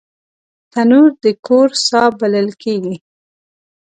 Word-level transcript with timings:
تنور 0.71 1.09
د 1.23 1.25
کور 1.45 1.69
ساه 1.87 2.09
بلل 2.19 2.49
کېږي 2.63 2.95